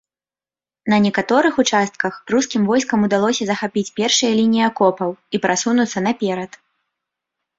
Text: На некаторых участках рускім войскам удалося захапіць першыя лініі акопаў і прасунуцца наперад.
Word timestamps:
На 0.91 0.97
некаторых 1.05 1.53
участках 1.63 2.13
рускім 2.33 2.61
войскам 2.69 2.99
удалося 3.09 3.43
захапіць 3.49 3.93
першыя 3.99 4.31
лініі 4.39 4.63
акопаў 4.69 5.09
і 5.37 5.43
прасунуцца 5.45 5.99
наперад. 6.07 6.51